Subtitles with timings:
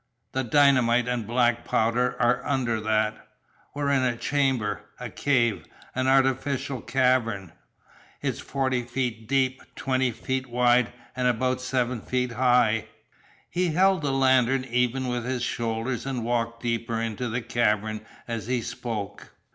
[0.31, 3.27] The dynamite and black powder are under that.
[3.75, 7.53] We're in a chamber a cave an artificial cavern.
[8.19, 10.11] It's forty feet deep, twenty
[10.49, 12.01] wide, and about seven
[12.31, 12.87] high."
[13.47, 18.47] He held the lantern even with his shoulders and walked deeper into the cavern as
[18.47, 19.29] he spoke.